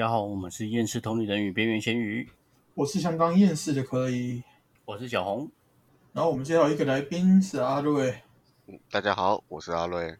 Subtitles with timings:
[0.00, 2.26] 家好，我们是厌世同理人与边缘咸鱼，
[2.72, 4.42] 我是相当厌世的可以。
[4.86, 5.50] 我是小红。
[6.14, 8.14] 然后我们介绍一个来宾是阿瑞。
[8.90, 10.16] 大家好，我是阿瑞。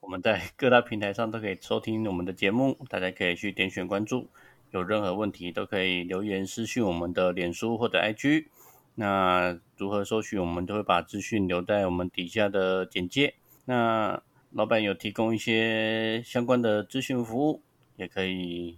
[0.00, 4.26] 我们在各大平台上都可以收听我们的节目，大家可以去点选关注。
[4.72, 8.46] 有任何问题都可以留言私讯我们的脸书或者 IG。
[8.96, 13.34] 那如何搜寻，我们都会把资讯留在我们底下的简介。
[13.66, 14.20] 那
[14.50, 17.62] 老板有提供一些相关的咨询服务，
[17.94, 18.76] 也可以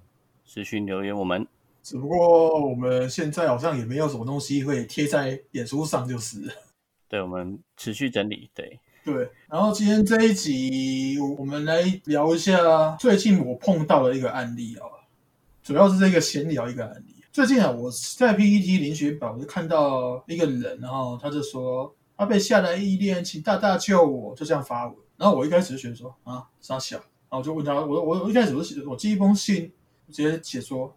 [0.54, 1.46] 私讯留言我们。
[1.82, 6.42] 只不过我们现在好像也没有什么东西会贴在演出上，就是。
[7.08, 8.50] 对，我们持续整理。
[8.52, 14.84] 对对，然后今天这一集，我们来聊一下最近我碰到的一个案例啊，
[15.62, 17.24] 主要是这个闲聊一个案例。
[17.32, 24.94] 最近啊，我在 PPT 林学宝就看到一个人，然后他就说他被下了意念，请大大救我，就这样发文。
[25.16, 29.72] 然后我一开始就觉得说啊，傻小，然后我就问他，我我我一开始我写，我寄一封信，
[30.12, 30.94] 直接写说。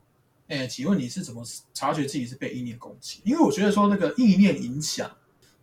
[0.47, 3.19] 哎，请问你是怎么察觉自己是被意念攻击？
[3.25, 5.09] 因为我觉得说那个意念影响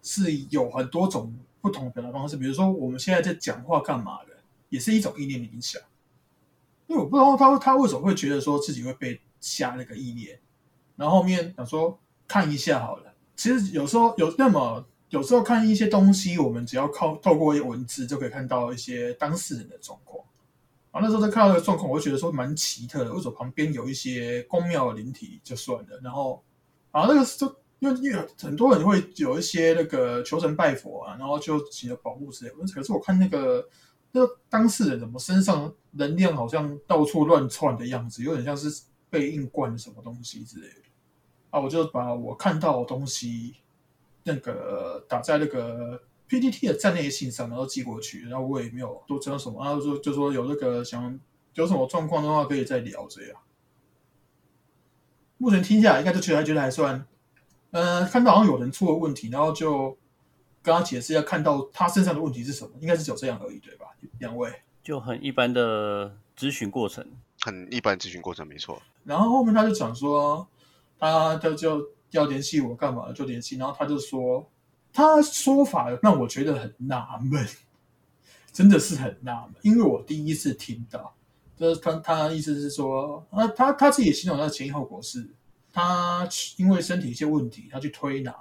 [0.03, 4.31] 是有很多种不同的表达方式，比如说我们现在在讲话干嘛的，
[4.71, 5.81] 也是一种意念的影响。
[6.89, 10.41] 因为我不知道他他为什么会觉得说自己会被下那个意念，
[10.97, 13.15] 然后后面想说看一下好了。
[13.37, 20.25] 其实有时候有那么有时候看一些东西，我们只要靠透过一些文字就可以看到一些当事人的状况。
[20.93, 23.13] 啊，那时候在看到这个状况，我就觉得说蛮奇特的。
[23.13, 26.45] 为什么旁边有一些宫庙的灵体就算了，然后
[26.91, 27.47] 啊，那个就
[27.79, 32.57] 因为因为很多人会有一些那个求神拜佛啊，然后就起了保护之类的。
[32.75, 33.67] 可是我看那个
[34.13, 40.83] 那个当事人怎么身上能量好像到处乱窜的样子，有点像是被硬灌什么东西之类的。
[41.49, 43.57] 啊，我就把我看到的东西
[44.25, 46.03] 那个打在那个。
[46.33, 51.21] PPT 的站内信上，然后寄过去，然后我也没有多讲什么，然后说就说有那个想
[51.53, 53.39] 有什么状况的话，可以再聊这样。
[55.37, 57.07] 目前听下来，应该就觉得觉得还算，
[57.73, 59.95] 呃，看到好像有人出了问题，然后就
[60.63, 63.89] 跟他解释一下，看到他身上的问题是什么，应该是只有这样而已，对吧？
[64.19, 64.51] 两位
[64.83, 67.07] 就很一般的咨询过程，
[67.43, 68.81] 很一般咨询过程，没错。
[69.05, 70.49] 然后后面他就讲说，
[70.99, 74.49] 他他就要联系我干嘛，就联系，然后他就说。
[74.93, 77.47] 他说法让我觉得很纳闷，
[78.53, 81.15] 真的是很纳闷，因为我第一次听到，
[81.57, 85.35] 就是他他意思是说，啊，他他自己形容的前因后果是，
[85.73, 88.35] 他因为身体一些问题，他去推拿，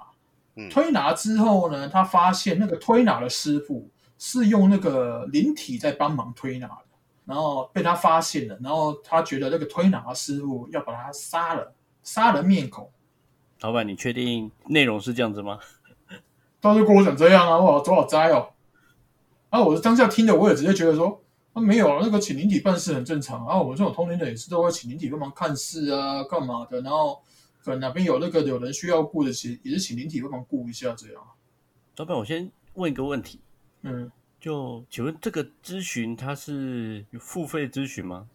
[0.70, 6.84] 推拿之后呢，他发现那个推拿的师傅是用那个灵体在帮忙推拿的，
[7.24, 12.92] 然后被他发现了，然后他觉得那个推拿的师傅要把他杀了，杀人灭口。
[13.60, 15.58] 老板，你确定内容是这样子吗？
[16.62, 18.50] 他就跟我讲这样啊，哇，多少灾哦！
[19.50, 21.20] 然后我当下听的，我也直接觉得说，
[21.52, 23.60] 啊，没有啊，那个请灵体办事很正常啊。
[23.60, 26.80] 我们这种通灵的也是都会请灵体帮忙看事啊，干嘛的？
[26.82, 27.20] 然后
[27.64, 31.22] 可能哪边有那个有人需要顾的，其也是请灵体帮忙顾一下这样。
[31.96, 33.40] 老板，我先问一个问题，
[33.82, 34.08] 嗯，
[34.40, 38.28] 就请问这个咨询它是付费咨询吗？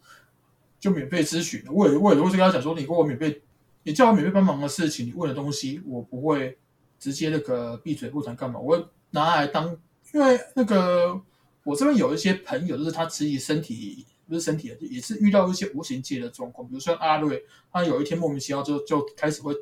[0.78, 3.42] 就免费咨询，我也我也会跟他讲说，你跟我免费，
[3.84, 6.58] 你叫我免费帮忙的事情，你问的东西，我不会。
[6.98, 8.58] 直接那个闭嘴不谈干嘛？
[8.58, 9.66] 我拿来当，
[10.12, 11.20] 因为那个
[11.64, 16.66] 我这边有一些朋友，就是他自己身体不是身体，也是遇到一些无形界的状况。
[16.68, 17.42] 比如说阿瑞，
[17.72, 19.54] 他有一天莫名其妙就就开始会，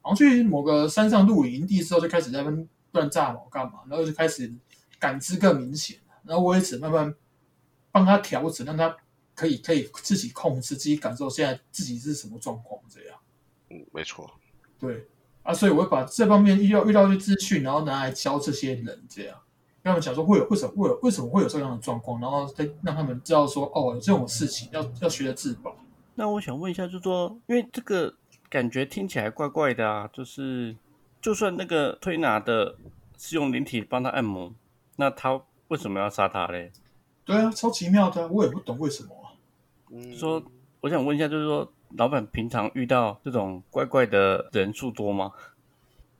[0.00, 4.52] 好像去某个山上露营地之后，就开始在那乱炸毛干嘛，然后就开始
[4.98, 7.14] 感知更明显然后我也只慢慢
[7.92, 8.96] 帮他调整，让他
[9.34, 13.18] 可以可以自己控制，自己感受现在自己是什么状况这样。
[13.70, 14.30] 嗯，没错。
[14.80, 15.06] 对。
[15.48, 19.34] 啊，所以我会把这方面遇到遇到一些资讯，然后拿来教这些人，这样
[19.82, 25.74] 跟他们讲说会有为什么会有为什么会有这样的状况，然后再让他们知道说哦，有这种事情要要学着自保。
[26.16, 28.12] 那我想问一下，就是说因为这个
[28.50, 30.76] 感觉听起来怪怪的啊，就是
[31.22, 32.76] 就算那个推拿的
[33.16, 34.52] 是用灵体帮他按摩，
[34.96, 36.70] 那他为什么要杀他嘞？
[37.24, 39.10] 对啊，超奇妙的，我也不懂为什么。
[40.14, 40.42] 说
[40.82, 41.72] 我想问一下，就是说。
[41.96, 45.32] 老板平常遇到这种怪怪的人数多吗？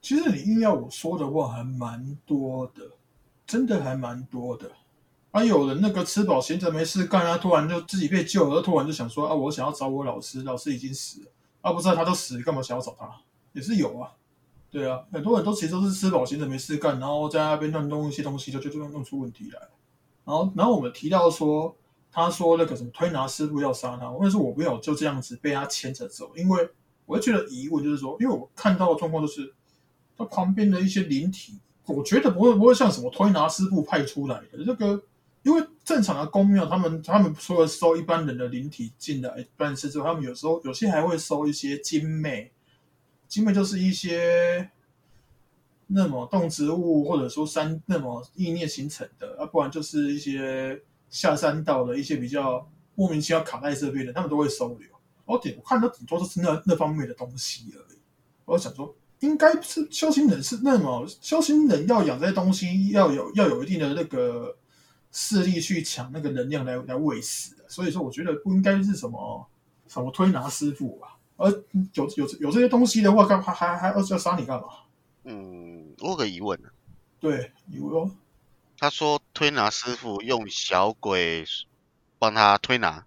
[0.01, 2.83] 其实你硬要我说的话，还蛮多的，
[3.47, 4.71] 真的还蛮多的。
[5.31, 11.27] 啊，有人那个吃饱闲着没事干啊，突然就自己被救了，突然就想说啊，我想要找我老师，老师已经死了，
[11.61, 13.11] 啊，不知道他都死了，干嘛想要找他？
[13.53, 14.13] 也是有啊，
[14.71, 19.61] 对啊，很多人都其实都是吃饱闲着没事干，然后在那边乱弄一些东西，就就就弄出问题来。
[20.25, 21.77] 然后，然后我们提到说。
[22.19, 26.69] 他说那个什么推拿师傅要杀他，但是我没有就这样子被他牵着走，因为
[27.07, 29.55] 我就觉得疑问，就是说，因为我看到的状况就是，
[30.17, 35.03] 他旁边的一些灵体，我觉得不会不会像什么推拿师傅派出来的，这个
[35.43, 42.53] 因为正常的公庙，他们他们除了收一般人的灵体进来办事之后，他们有时候有些还会收一些精魅，
[43.27, 44.71] 精魅就是一些
[45.87, 54.89] 那么动植物或者说山那么意念形成的，啊，不然就是一些下山道的一些比较莫名其妙卡在这边的，他们都会收留。
[55.25, 57.99] 我顶我看到顶多就是那那方面的东西而已。
[58.45, 64.57] 我想说，应该是修行人是那么修行人要养这些东西，要有要有一定的那个
[65.13, 67.65] 势力去抢那个能量来来喂食的。
[67.69, 69.47] 所以说，我觉得不应该是什么
[69.87, 71.19] 什么推拿师傅吧。
[71.37, 71.51] 而
[71.93, 74.69] 有有有这些东西的话，干还还还要要杀你干嘛？
[75.25, 76.59] 嗯，我有个疑问，
[77.21, 78.11] 对，有
[78.79, 81.45] 他说推拿师傅用小鬼
[82.19, 83.05] 帮他推拿，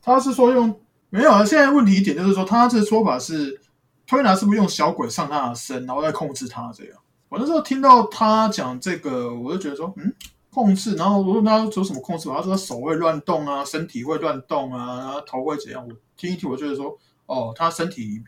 [0.00, 0.80] 他是说用
[1.10, 1.44] 没有啊？
[1.44, 3.60] 现在问题一点就是说，他这说法是
[4.06, 6.98] 推拿是不是用小鬼上他的身，然后再控制他这样？
[7.28, 10.12] 我那时候听到他讲这个，我就觉得说，嗯，
[10.50, 15.86] 控制，然后我问他有什么控制，他说手会乱动啊，身体会乱动啊，然后头会怎样？
[15.86, 18.22] 我听一听，我觉得说，哦，他身体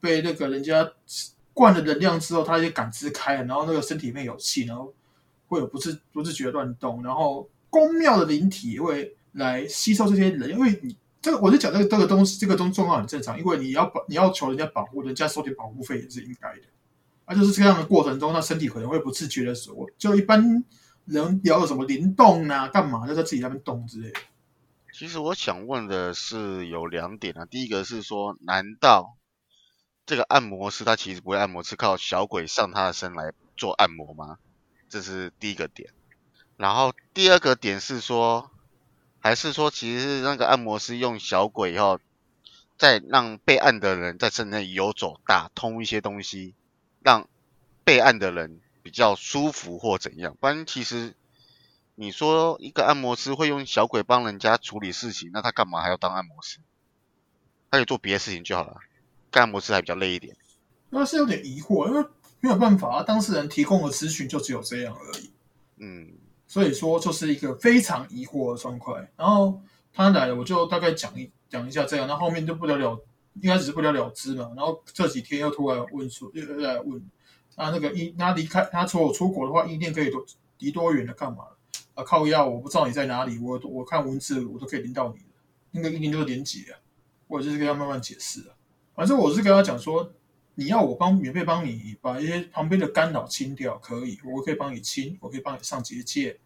[0.00, 0.90] 被那个人家
[1.52, 4.92] 灌了能量之后，他就感知开了，然后那个身体里面有气，然后
[5.46, 16.62] 会有不自不自觉的乱动，然后宫庙的灵体会来吸收这些人，因为你这个我就讲这个这个东西，这个东状况很正常，因为你要保你要求人家保护，人家收点保护费也是应该的。
[17.24, 20.62] 啊，就是这样的过程中，那身体可能会不自觉的时候，就一般
[21.06, 24.20] 人聊有什么灵动啊，干嘛就在自己那边动之类的。
[24.92, 29.16] 其实我想问的是有两点啊，第一个是说，难道
[30.04, 34.36] 这个按摩师他其实不会按摩，是靠小鬼上他的身来做按摩吗？
[34.94, 35.92] 这是第一个点。
[36.56, 38.48] 然后第二个点是说，
[39.18, 41.98] 还是说其实那个按摩师用小鬼以后，
[42.78, 46.54] 再让被按的人在身内游走，打通一些东西，
[47.02, 47.28] 让
[47.82, 50.36] 被按的人比较舒服或怎样？
[50.38, 51.16] 不然其实
[51.96, 56.60] 你说一个按摩师会用小鬼帮人家处理事情，那他干嘛还要当按摩师？
[57.68, 58.76] 他可以做别的事情就好了。
[59.32, 60.36] 干按摩师还比较累一点。
[60.90, 62.08] 那是有点疑惑，因为
[62.44, 65.30] 没有办法啊，当事人提供的资讯就只有这样而已。
[65.78, 66.12] 嗯，
[66.46, 69.02] 所以说就是一个非常疑惑的状况。
[69.16, 69.62] 然后
[69.94, 73.02] 他来了，我就大概讲一讲一下这样，那后面就不了了，
[73.40, 74.52] 应该只是不了了之嘛。
[74.54, 77.00] 然后这几天又突然问说，又又来问
[77.56, 80.22] 啊，那个意他离开他说我出国的话，意念可以多
[80.58, 81.44] 离多远的干嘛？
[81.94, 85.24] 啊，靠药，我不知道你在哪里，我我看文字我都可以连到你的，
[85.70, 86.78] 那个意念就是连结啊。
[87.26, 88.52] 我就是跟他慢慢解释啊。
[88.94, 90.12] 反正我是跟他讲说，
[90.54, 96.38] 你要我帮免费帮你把一些旁边的干扰清掉，可以，我可以帮你清，我可以帮你上结界，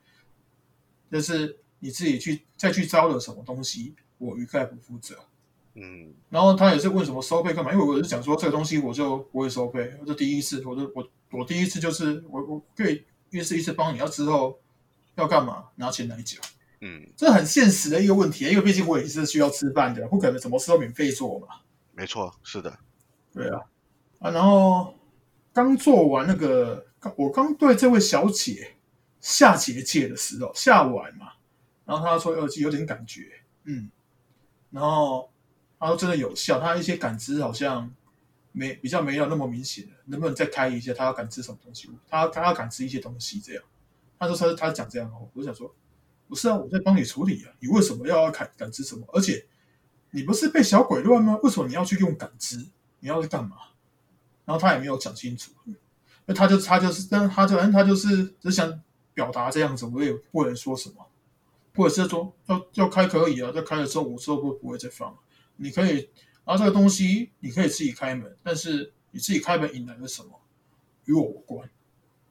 [1.10, 5.16] 但是你自己去再去招惹什么东西，我一概不负责。
[5.75, 7.72] 嗯，然后他也是问什么收费干嘛？
[7.72, 14.58] 因为我是讲说这个东西我就不会收费，我这第一次，我就我我第一次就是我我可以一次一次帮你，要之后
[15.14, 16.40] 要干嘛拿钱来缴，
[16.81, 21.46] 嗯，这很现实的一个问题，因为毕竟我也是需要吃饭的，不可能什么事都免费做嘛。
[21.93, 22.76] 没错，是的，
[23.32, 23.61] 对啊，
[24.18, 24.94] 啊，然后
[25.52, 26.86] 刚做完那个，
[27.16, 28.76] 我刚对这位小姐
[29.20, 31.32] 下结界的时候，下完嘛，
[31.84, 33.30] 然后她说有有点感觉，
[33.64, 33.90] 嗯，
[34.70, 35.30] 然后
[35.78, 37.90] 她说真的有效，她一些感知好像
[38.52, 40.92] 没比较没有那么明显了，能不能再开一下？
[40.92, 41.88] 她要感知什么东西？
[42.08, 43.62] 她她要感知一些东西，这样。
[44.18, 45.72] 她说她她讲这样哦，我就想说，
[46.26, 49.06] 不是啊，我在帮你处理啊，你为什么要感感知什么？
[49.12, 49.46] 而且
[50.10, 51.38] 你不是被小鬼乱吗？
[51.42, 52.66] 为什么你要去用感知？
[53.00, 53.56] 你要去干嘛？
[54.49, 55.52] 然后他也没有讲清楚，
[56.25, 61.07] 那他就他就是，但他就他就是只想表达这样子，我也不能说什么，
[61.76, 65.14] 或者是说要要开可以啊，在开了之后我之后不不会再放，
[65.57, 66.09] 你可以，
[66.47, 70.31] 然后这个东西你可以自己开门，但是你自己开门引来了什么，
[71.05, 71.69] 与我无关，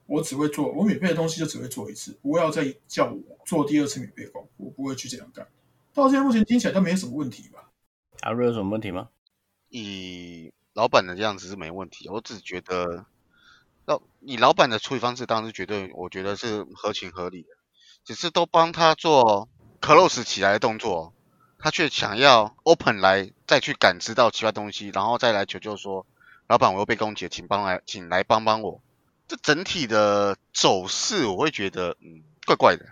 [0.08, 5.48] 我只会做我免费的东西就只会做一次，不要再叫我做第二次免费工，我不会去这样干。
[5.94, 7.70] 到现在目前听起来都没什么问题吧？
[8.22, 9.10] 阿瑞有什么问题吗？
[9.70, 13.08] 以老板的这样子是没问题，我只觉得，
[13.86, 17.50] 老以老板的处理方式当然是绝对，我觉得是合情合理的，
[18.06, 19.50] 只是都帮他做
[19.82, 21.14] close 起来的动作，
[21.58, 26.06] 他却想要 open 来再去感知到其他东西，然后再来求救说，
[26.46, 28.80] 老板我又被攻击了，请帮来，请来帮帮我。
[29.28, 32.86] 这整体的走势我会觉得，嗯，怪怪的。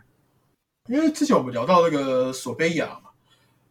[0.90, 3.12] 因为之前我们聊到那个索菲亚嘛，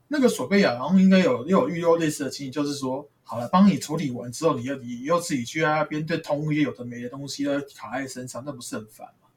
[0.06, 9.28] 那个索菲亚好像应该有也有遇到类似的情形，就是说，好了，帮你处理完之后，你要你又自己去那边对通一些有的没的东西，要卡在身上，那不是很烦吗？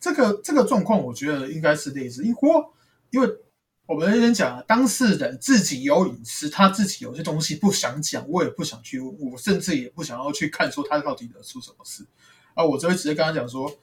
[0.00, 2.50] 这个这个状况，我觉得应该是类似，因为
[3.10, 3.28] 因为
[3.86, 12.04] 我们那边讲啊，当事人自己有隐私，他自己有些东西不想讲，我也不想去问，我甚至也不想要去看说他到底惹出什么事
[12.54, 13.78] 啊，我只会直接跟他讲说。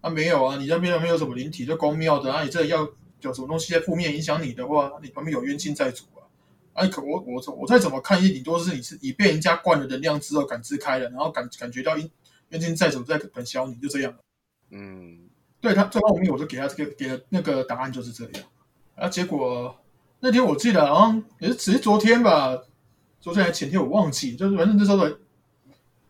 [0.00, 2.86] 啊，没有啊，你那边没有什么灵体，就公庙的啊，你这要
[3.22, 6.23] 有什么东西在负面影响你的话，你旁边有冤亲债主啊。
[6.74, 12.10] 哎，可我我我再怎么看，顶多是你是你被人家灌了能量之后感知开了，然后感感觉到冤
[12.50, 14.14] 冤亲债主在等消你，就这样。
[14.70, 15.28] 嗯，
[15.60, 18.44] 对他最后面我就给他这个给了那个答案就是这样。
[18.96, 19.74] 啊，结果
[20.20, 22.58] 那天我记得好像也是只是昨天吧，
[23.20, 25.18] 昨天还前天我忘记，就是反正那时候的，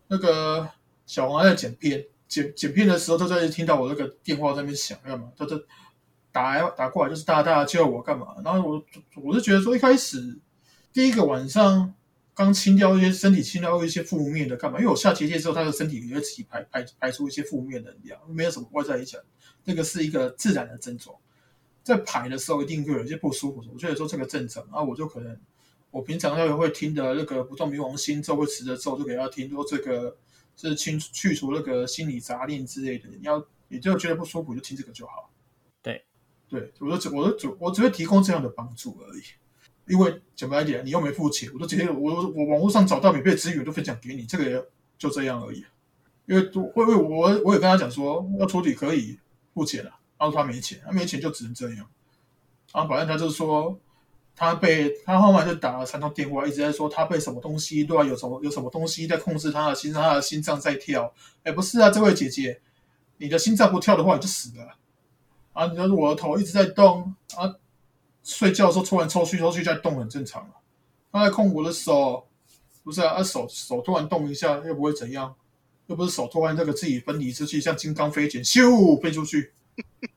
[0.08, 0.68] 那个
[1.04, 5.30] 小王还在剪片，剪剪片的时候，他在听到我那个电话在那边响，干嘛？
[5.36, 5.62] 他就
[6.32, 8.28] 打来打过来，就是大大叫我干嘛？
[8.44, 8.84] 然后我
[9.22, 10.38] 我是觉得说，一开始
[10.94, 11.92] 第一个晚上
[12.34, 14.78] 刚清掉一些身体，清掉一些负面的干嘛？
[14.78, 19.20] 因为我下结界之后，他的身体也会自己排排排出一些负面能量，没有什么外在影响，
[19.64, 21.16] 这个是一个自然的症状。
[21.82, 25.36] 在排的时候一定会有一些不舒服，我觉得说这个正常，啊我就可能
[25.90, 30.16] 我平常要会听的那个不动明王星咒会持着咒就给他听，说这个
[30.54, 35.28] 是清去除那个心理杂念之类的，你要你就觉得不舒服就听这个就好。
[35.82, 36.04] 对，
[36.48, 39.22] 对，我就只我就只我只会提供这样的帮助而已，
[39.86, 45.64] 因为讲白一点，你又没付钱，我都直接我我网络上找到免费资源都分享给你，这个就这样而已。
[46.26, 49.18] 因为我我我我也跟他讲说要处理可以
[49.52, 49.90] 付钱了。
[50.16, 51.86] 然后他没钱，他没钱就只能这样。
[52.72, 53.76] 然后反正他就说，
[54.34, 58.04] 他被他后面就打了三通电话，一直在说他被什么东西对吧？
[58.04, 61.12] 有什么有什么东西在控制他的心脏，他的心脏在跳。
[61.42, 62.58] 哎，不是啊，这位姐姐，
[63.18, 64.76] 你的心脏不跳的话，你就死了。
[65.52, 67.54] 啊，你说我的头一直在动啊，
[68.24, 70.54] 睡觉的时候突然抽搐抽搐在动，很正常啊。
[71.12, 72.26] 他在控我的手，
[72.82, 75.32] 不是啊，手手突然动一下又不会怎样，
[75.86, 79.52] 又不是手突然这个自己分离出去，像金刚飞剪咻飞出去。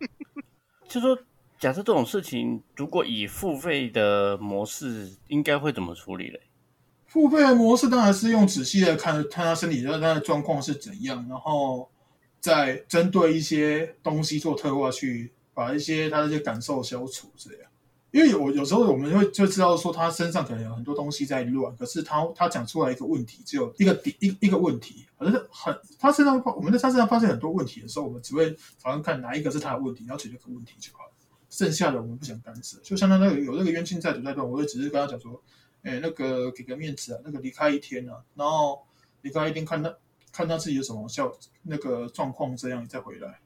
[0.89, 1.15] 就说，
[1.59, 6.41] 假设这种事情，如果以付费的模式，应该会怎么处理嘞？
[7.05, 11.89] 付费的模式当然是用仔细的看，看他身体的他的状况是怎样，然后
[12.39, 17.69] 再针对一些东西做特化，去把一些他的一些感受消除这样。
[18.17, 31.01] 因为有有时候我们会就知道说他身上可能有很多东西在乱，可是他他讲出来一个问题，只有一个点一一个问题，可是很他身上我们在他身上发现很多问题的时候，我们只会好像看哪一个是他的问题，然后解决个问题就好。
[31.47, 32.79] 剩下的我们不想干涉。
[32.81, 35.39] 就像他那个有那个冤亲债主在段，我会只是跟他讲说，
[35.83, 38.83] 哎，那个给个面子啊，那个离开一天啊，然后
[39.21, 39.95] 离开一天看他
[40.31, 41.31] 看他自己有什么效
[41.62, 43.41] 那个状况，这样再回来。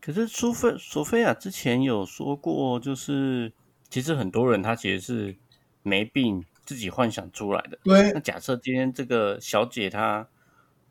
[0.00, 3.52] 可是苏菲索菲亚之前有说过，就是。
[3.94, 5.36] 其实很多人他其实是
[5.84, 7.78] 没病，自己幻想出来的。
[7.84, 8.10] 对。
[8.10, 10.28] 那假设今天这个小姐她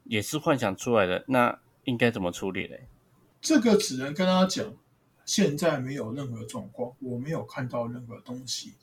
[0.06, 2.88] 也是幻想出来的，那应该怎么处理嘞？
[3.42, 4.74] 这个只能跟他讲，
[5.26, 8.76] 现在没有任何状况，我没有看到任何东西，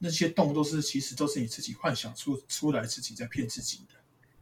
[0.00, 3.94] 那些洞都是其实都是你自己幻想出出来，自己在骗自己的。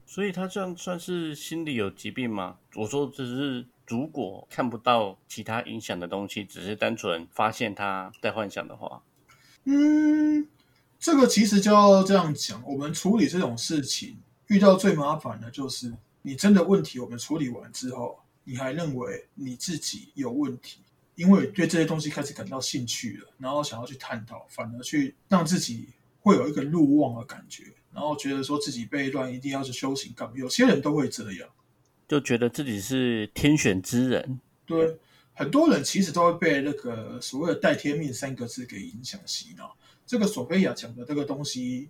[0.04, 2.58] 所以他这样算是心理有疾病吗？
[2.74, 9.04] 我说只是如果看不到其他影响的东西，只是单纯发现他在幻想的话。
[9.64, 10.46] 嗯，
[10.98, 12.62] 这个其实就要这样讲。
[12.66, 14.16] 我们处理这种事情，
[14.48, 20.80] 遇到最麻烦的就是你真的问题，我们处理完之后，你还认为你自己有问题，
[21.14, 25.88] 因为对这些东西开始感到兴趣了，然后想要去探讨，反而去让自己
[26.20, 30.34] 会有一个入望的感觉，然后觉得说自己被乱，一定要去修行干嘛？
[30.36, 31.48] 有些人都会这样，
[32.08, 34.98] 就觉得自己是天选之人，对。
[35.40, 39.74] 很多人其实都会被那个所谓的“带天命”三个字给影响洗脑。
[40.04, 41.88] 这个索菲亚讲的这个东西，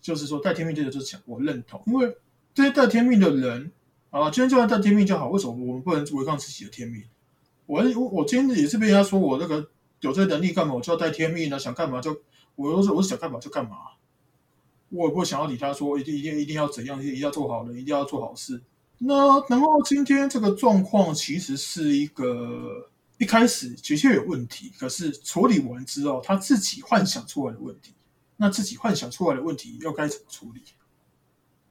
[0.00, 2.16] 就是说带天命这个就是讲我认同，因为
[2.54, 3.70] 这些带天命的人
[4.08, 7.04] 啊，今天就算带天命就好，为什么我们不能违抗自己的天命？
[7.66, 9.68] 我我我今天也是被人家说我那个
[10.00, 11.58] 有这能力干嘛，我就要带天命呢？
[11.58, 12.22] 想干嘛就
[12.56, 13.76] 我都是我是想干嘛就干嘛，
[14.88, 18.62] 我也不会想要理他说一定一定一定要怎样，一定要做好人，一定要做好事。
[19.04, 27.94] 那然后今天这个状况其实是一个一开始的确有问题，可是处理完之后他自己幻想出来的问题，
[28.36, 30.62] 那自己幻想出来的问题又该怎么处理？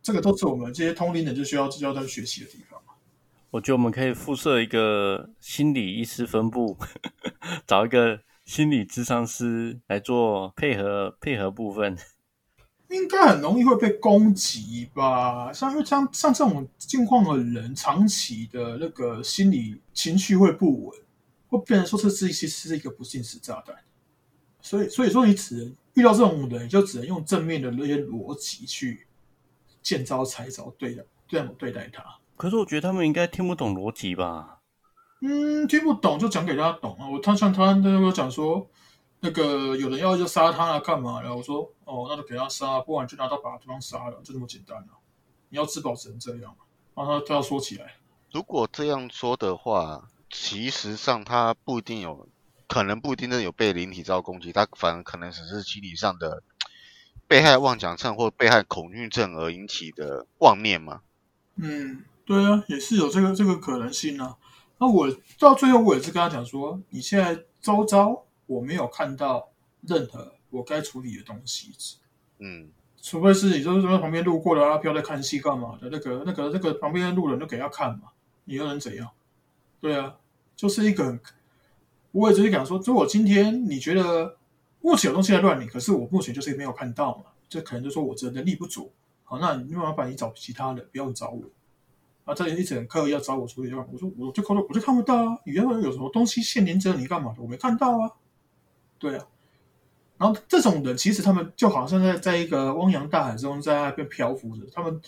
[0.03, 2.81] 这个都是我们这些通灵人就需要教他学习的地方。
[3.51, 6.77] 我觉得我们可以附设一个心理医师分部，
[7.67, 11.97] 找一个心理咨商师来做配合配合部分。
[12.91, 15.51] 应该很容易会被攻击吧？
[15.53, 20.99] 像因为像像这种境况的人，长期的那个心理情绪会不稳，
[21.47, 23.75] 会变成说这是其实是一个不信时炸弹。
[24.61, 29.07] 所以所以说你只能遇到这种人，就只能用正面的那些逻辑去
[29.81, 32.03] 见招拆招，对的，这样对待他。
[32.35, 34.59] 可是我觉得他们应该听不懂逻辑吧？
[35.21, 37.09] 嗯，听不懂就讲给大家懂啊。
[37.09, 38.69] 我他像他那个讲说。
[39.21, 41.35] 那个有人要就杀他啊，干嘛了？
[41.35, 44.87] 我说哦，那就给他杀，不然就拿刀把对方杀了，就这么简单了。
[45.49, 46.55] 你要自保只能这样
[46.95, 47.95] 然后他他要说起来，
[48.31, 52.27] 如果这样说的话，其实上他不一定有
[52.67, 56.41] 可能不一定真的有被灵体遭攻击，他反而可能只是心理上的
[57.27, 61.01] 被害妄想症或被害恐惧症而引起的妄念嘛。
[61.57, 64.37] 嗯，对啊，也是有这个这个可能性啊。
[64.79, 69.49] 那我到最后我也是跟他讲说，你现在周遭我没有看到
[69.87, 71.71] 任何我该处理的东西，
[72.39, 72.69] 嗯
[73.01, 78.11] 除非是你就是在旁边路过的阿飘在看戏干嘛的，那个那个那个旁边的路人都给他看嘛，
[78.43, 79.09] 你又能怎样？
[79.79, 80.17] 对啊，
[80.55, 81.19] 就是一个很，
[82.11, 84.35] 我也只是讲说，如果今天你觉得
[84.81, 88.91] 目前有东西在乱你，可是我目前就是没有看到嘛，这可能就说我这能力不足，
[89.23, 91.41] 好，那你麻烦你找其他人，不要找我。
[92.25, 97.41] 啊，这一整课要找我处理，我说我就看到我就看不到啊，你要有什么东西限连着你干嘛的？
[97.41, 98.11] 我没看到啊，
[99.01, 99.27] 对啊。
[100.19, 105.01] 然后这种人其实他们就好像在在一个汪洋大海中在那边漂浮着，他们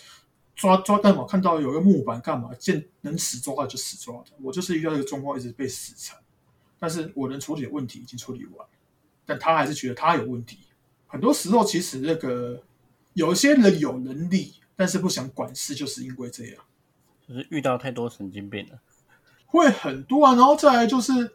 [0.55, 1.23] 抓抓干嘛？
[1.27, 2.49] 看到有一个木板干嘛？
[2.55, 4.31] 见能死抓的就死抓的。
[4.41, 6.19] 我就是遇到一个状况，一直被死缠，
[6.79, 8.67] 但是我能处理的问题已经处理完，
[9.23, 10.57] 但他还是觉得他有问题。
[11.05, 12.63] 很多时候其实那个
[13.13, 16.63] 有一些人有能力，但是不想管事，就是因为这样。
[17.27, 18.79] 就是遇到太多神经病了。
[19.45, 21.31] 会很多啊，然后再来就是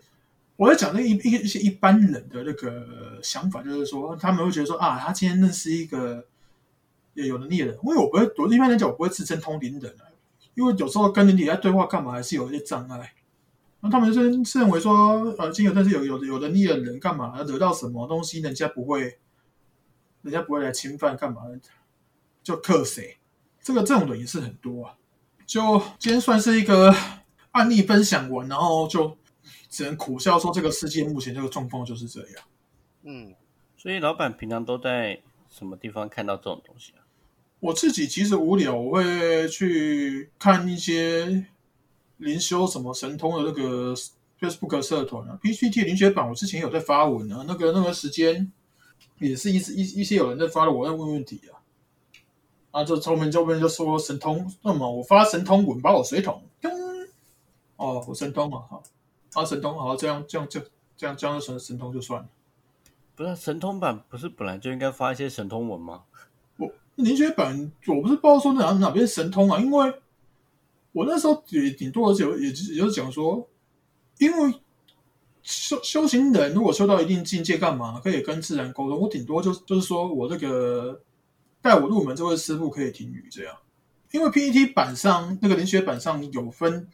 [0.59, 6.27] 我在讲那一一一些一般人的那个想法，就是说他们会觉得说啊，他今天认识一个
[7.15, 10.11] 也有能力的人，因为我不会，我一般来讲我不会自称通灵人啊，
[10.57, 13.15] 因为有时候跟人家对话干嘛还是有一些障碍。
[13.81, 19.21] 那他们是是认为说，呃，今有但是有有有能力的人干嘛得到什么东西，人家不会，
[20.23, 21.43] 人家不会来侵犯干嘛，
[22.43, 23.19] 就克谁？
[23.63, 24.95] 这个这种人也是很多啊。
[25.47, 26.93] 就今天算是一个
[27.53, 29.17] 案例分享完，然后就
[29.69, 32.45] 只能苦笑说，这个世界目前这个状况就是这样。
[33.03, 33.35] 嗯，
[33.77, 37.05] 所以老板平常都在什么地方看到这种东西啊？
[37.61, 41.47] 我自己其实无聊，我会去看一些
[42.19, 43.95] 灵修什么神通的那个
[44.41, 48.53] Facebook 社团啊，PPT 灵学版，我之前有在发文啊，那个那个时间
[49.19, 51.59] 也是一一一些有人在发了，我在问问题啊。
[52.71, 56.71] 啊，就后面后面就说神通，那么我发神通文，把我水桶，咚，
[57.77, 58.83] 哦，我神通嘛，好，
[59.31, 60.61] 发神通，好，这样这样就
[60.97, 62.29] 这样这样神神通就算了。
[63.15, 66.05] 不是神通版，不是本来就应该发一些神通文吗？
[66.57, 69.95] 我灵学版我不是不知道说哪哪边神通啊，因为
[70.93, 73.49] 我那时候也顶多有也也就是讲说，
[74.19, 74.55] 因为
[75.43, 79.01] 修修行人如果修到一定境界，干嘛可以跟自然沟通？
[79.01, 81.01] 我顶多就就是说我这个。
[81.61, 83.53] 带我入门这位师傅可以停语这样，
[84.13, 86.89] 因为 PPT 版上那个灵学版上有分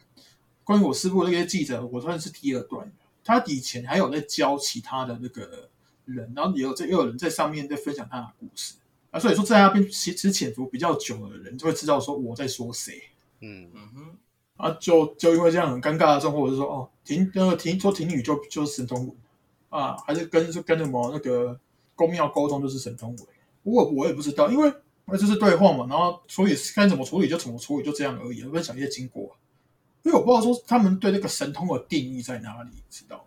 [0.65, 2.91] 关于我师傅那些记者，我算是第二段。
[3.23, 5.69] 他以前还有在教其他的那个
[6.05, 8.73] 人，然后也有在又有人在上面在分享他的故事
[9.11, 9.19] 啊。
[9.19, 13.01] 所以说在那边其实潜伏比较久的人就会知道说我在说谁。
[13.39, 14.17] 嗯嗯哼，
[14.57, 19.15] 啊，就就因为这样很尴尬的状况，我就说哦，停那个停说停语就就是神通文
[19.69, 21.59] 啊，还是跟是跟什么那个
[21.95, 23.27] 公庙沟通就是神通文。
[23.63, 24.71] 我我也不知道，因为
[25.05, 28.41] 那就是对话嘛，然后处理该怎么处理就怎么处理，就这样而已。
[28.43, 29.35] 分享一些经过，
[30.05, 33.23] 因为我不知道说他们对那个神通的定义在哪里，知道吗？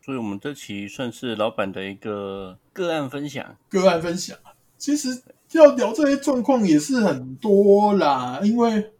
[0.00, 3.56] 所以我们这期算是老板的一个个案分享。
[3.68, 4.38] 个案分享，
[4.78, 8.92] 其实要聊这些状况也是很多啦，因为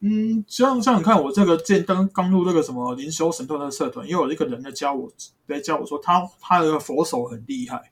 [0.00, 5.10] 嗯，像像你看我这个建刚刚入这个什么灵修神通的社团，也有一个人在教我，
[5.48, 7.90] 在教我说他他的佛手很厉害。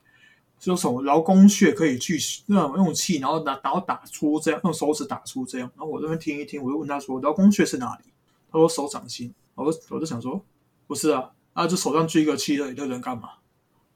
[0.59, 5.71] 就什么劳宫穴可以去那种用气，然后拿然后打出这样，用手指打出这样。
[5.75, 8.11] 然后我这边听一听，我就问他说：“劳宫穴是哪里？”
[8.51, 10.43] 他说：“手掌心。”我我就想说
[10.87, 13.29] ：“不是啊，啊，就手上聚一个气而已，那能干嘛？”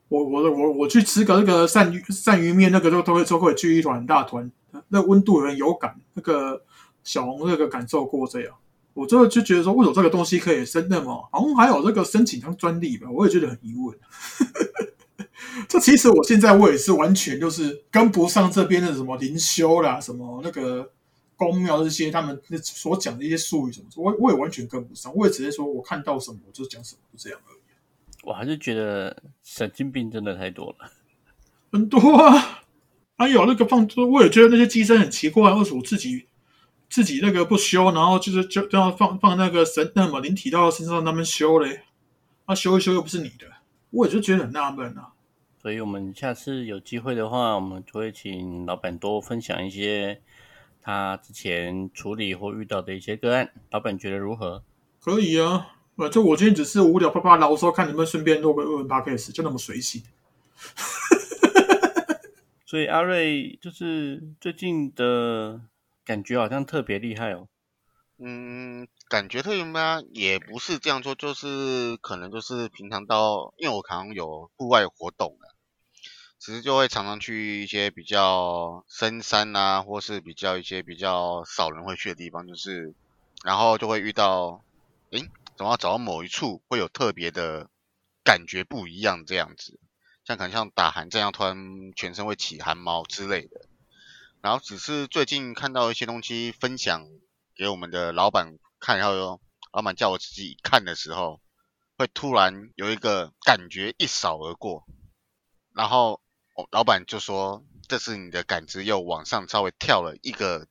[0.09, 4.51] 我我我我去吃个那个鳝鱼鳝鱼面，那个都都会都会聚一团大团，
[4.89, 5.95] 那温度很有感。
[6.13, 6.61] 那个
[7.03, 8.53] 小红那个感受过这样，
[8.93, 11.29] 我最后就觉得说，为什么这个东西可以申那么？
[11.31, 13.07] 好像还有这个申请当专利吧？
[13.09, 13.97] 我也觉得很疑问。
[15.69, 20.91] 这其实我现在我也是完全就是跟不上这边的什么灵修啦，什么那个
[21.49, 25.11] 宫庙这些他们所讲的一些术语什么，我我也完全跟不上。
[25.15, 27.59] 我也只是说我看到什么我就讲什么，就这样而已。
[28.21, 30.91] 我还是觉得神经病真的太多了，
[31.71, 32.61] 很多啊！
[33.17, 36.27] 还有那个放，我也觉得那些机身很奇怪，为什么自己
[36.87, 41.81] 自己那个不修，然后就是就就要放放那个神那么灵体到身上他们修嘞？
[42.45, 43.47] 那修一修又不是你的，
[43.89, 45.13] 我也就觉得很纳闷啊。
[45.59, 50.21] 所以我们下次有机会的话，我们就会请老板多分享一些
[50.81, 53.51] 他之前处理或遇到的一些个案。
[53.69, 54.63] 老板觉得如何？
[54.99, 60.03] 可以啊，呃，就我今天只是无聊啪啪唠说，看能不能顺便录个二文八 case，就那么随性。
[62.65, 65.61] 所以阿瑞就是最近的
[66.05, 67.47] 感觉好像特别厉害哦。
[68.17, 70.01] 嗯，感觉特别吗？
[70.13, 75.50] 也不是这样说，就是可能就是平常到，因为我可能有户外活动的，
[76.43, 82.95] 其实就会常常去一些比较深山啊，或是比较一些比较少人会去的地方，就是
[83.43, 84.63] 然后就会遇到，
[85.11, 87.69] 诶，总要找到某一处会有特别的
[88.23, 89.79] 感觉不一样这样子，
[90.25, 93.61] 像可能像打寒这样，突然全身会起汗毛之类的。
[94.41, 97.07] 然后只是最近看到一些东西分享。
[97.53, 99.39] 给我们的老板看，然后
[99.71, 101.41] 老板叫我自己看的时候，
[101.95, 104.87] 会突然有一个感觉一扫而过，
[105.75, 106.20] 然后
[106.71, 110.67] 老板就说：“这是你的感知又往上稍微跳了一个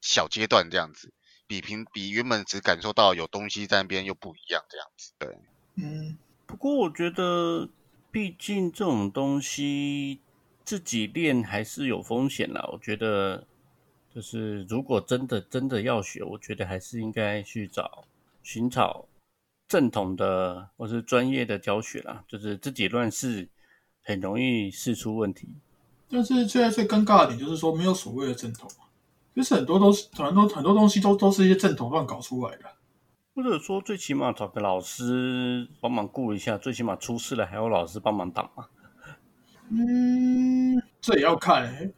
[0.00, 1.12] 小阶段，这样子，
[1.46, 5.38] 比平比原本只感受到有东西在那边又不一样，这样子。”对，
[5.76, 6.16] 嗯，
[6.46, 7.68] 不过我觉得，
[8.10, 10.20] 毕竟这种东西
[10.64, 12.68] 自己练还是有风险啦。
[12.72, 13.46] 我觉得。
[14.14, 18.04] 就是如果真的真的要学，我觉得还是应该去找
[18.42, 19.08] 寻找
[19.66, 22.22] 正统的或是专业的教学啦。
[22.28, 23.48] 就是自己乱试，
[24.02, 25.48] 很容易试出问题。
[26.08, 28.68] 但是现在最尴尬的点就是说，没有所谓的正统，
[29.34, 32.64] 就是很多都是很多很多东西都都是一些正统乱搞出来的。
[33.34, 38.66] 或者说，最起码找个老师帮忙顾一下，最起码出事了还有老师帮忙挡嘛。
[39.70, 41.92] 嗯，这也要看。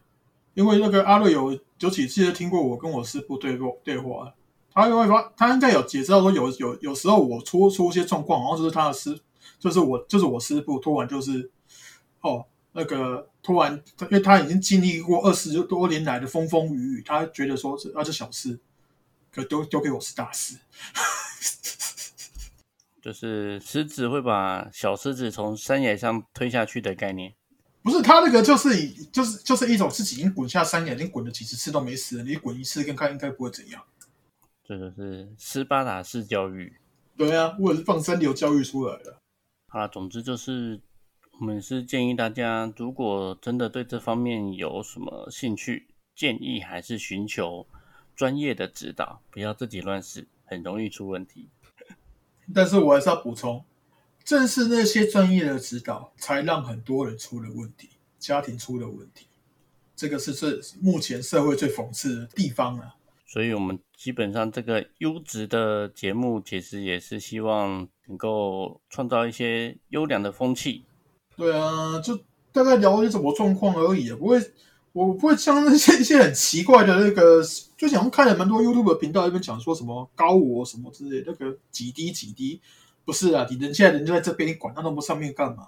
[0.53, 4.33] 因为那个阿瑞有有几次听过我跟我师傅对过对话，
[4.73, 9.19] 他会发他应该有也知道说有有有时候我出出一些状况，然后就是他的师，
[9.59, 11.51] 就是我就是我师傅突然就是
[12.29, 18.59] 哦那个突然，因为他已经经历过二十多年来的风风雨雨，他觉得说是啊这小事，
[19.31, 20.57] 可丢丢给我是大事，
[23.01, 27.33] 就是狮子会把小狮子从山崖上推下去的概念。
[27.81, 33.81] 不是他那个，就是以就是就是一种自己已经滚下山崖，已经滚了几十次都没死，你滚一次跟看应该不会怎样。
[34.67, 36.75] 这就是斯巴达式教育。
[37.15, 39.15] 对啊，我也是放三流教育出来的。
[39.67, 40.81] 好了，总之就是
[41.37, 47.67] 我们是建议大家，如果真的对这方面有什么兴趣，建议还是寻求
[48.15, 51.49] 专业的指导，不要自己乱试，很容易出问题。
[52.55, 53.63] 但是我还是要补充。
[54.23, 59.27] 正是那些专业的指导，才让很多人出了问题，家庭出了问题。
[59.95, 62.95] 这个是最目前社会最讽刺的地方啊！
[63.27, 70.85] 所以，我们基本上这个优质的节目，其实也是希望能够创造一些优良的风气。
[71.37, 72.17] 对啊，就
[72.51, 74.39] 大概聊一些什么状况而已，不会，
[74.93, 77.41] 我不会像那些一些很奇怪的那个，
[77.77, 82.61] 就想看了蛮多 YouTube 频道那边讲说什么高我什么之类，那个几滴几滴。
[83.03, 85.67] 不是啊，你人现在人就在这边，你管他那么上面干嘛？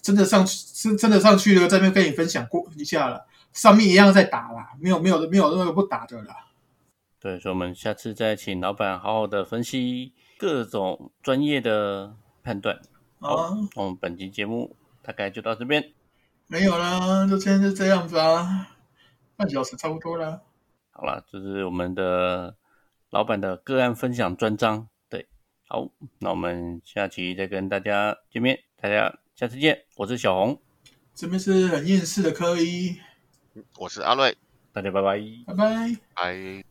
[0.00, 6.34] 真的上去是真的上去了，这边跟你分享过一下了，上面一样在打啦，没有没有没有那个不打的啦。
[7.20, 12.80] 对，所以我们下次再请老板好好的分析各种专业的判断。
[13.18, 15.92] 好，我们本期节目大概就到这边。
[16.46, 18.68] 没有啦，就今天就这样子啊，
[19.36, 20.42] 半小时差不多了。
[20.90, 22.56] 好了，这是我们的
[23.10, 24.88] 老板的个案分享专章。
[25.08, 25.28] 对
[25.66, 29.84] 好，那我们下期再跟大家见面，大家下次见。
[29.96, 30.60] 我是小红，
[31.14, 32.98] 这边是很厌世的科一，
[33.78, 34.36] 我是阿瑞，
[34.72, 36.64] 大家拜拜，拜拜，拜。